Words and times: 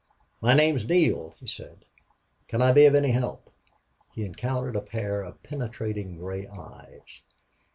"My 0.41 0.55
name's 0.55 0.87
Neale," 0.89 1.35
he 1.39 1.45
said. 1.45 1.85
"Can 2.47 2.59
I 2.59 2.71
be 2.71 2.85
of 2.87 2.95
any 2.95 3.11
help?" 3.11 3.51
He 4.15 4.25
encountered 4.25 4.75
a 4.75 4.81
pair 4.81 5.21
of 5.21 5.43
penetrating 5.43 6.17
gray 6.17 6.47
eyes. 6.47 7.21